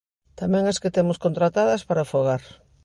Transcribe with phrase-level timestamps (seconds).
[0.39, 2.43] Tamén as que temos contratadas para o fogar.